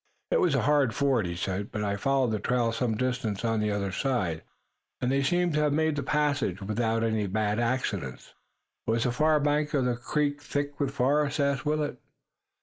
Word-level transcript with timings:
"It 0.31 0.41
was 0.41 0.55
a 0.55 0.63
hard 0.63 0.95
ford," 0.95 1.27
he 1.27 1.35
said, 1.35 1.71
"but 1.71 1.83
I 1.83 1.95
followed 1.95 2.31
the 2.31 2.39
trail 2.39 2.71
some 2.71 2.97
distance 2.97 3.45
on 3.45 3.59
the 3.59 3.69
other 3.69 3.91
side, 3.91 4.41
and 4.99 5.11
they 5.11 5.21
seem 5.21 5.53
to 5.53 5.59
have 5.59 5.73
made 5.73 5.95
the 5.95 6.01
passage 6.01 6.59
without 6.59 7.03
any 7.03 7.27
bad 7.27 7.59
accident." 7.59 8.33
"Was 8.87 9.03
the 9.03 9.11
far 9.11 9.39
bank 9.39 9.75
of 9.75 9.85
the 9.85 9.95
creek 9.95 10.41
thick 10.41 10.79
with 10.79 10.89
forest?" 10.89 11.39
asked 11.39 11.67
Willet. 11.67 11.99